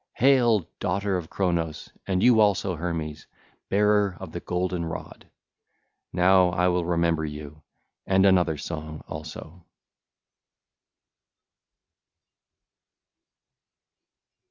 [0.01, 0.17] (ll.
[0.17, 0.27] 12 13)
[0.63, 3.27] Hail, Daughter of Cronos, and you also, Hermes,
[3.69, 5.29] bearer of the golden rod!
[6.11, 7.61] Now I will remember you
[8.07, 9.63] and another song also.